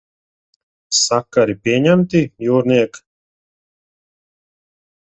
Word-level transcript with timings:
Sakari 1.05 1.55
pieņemti, 1.67 2.23
jūrniek? 2.49 3.01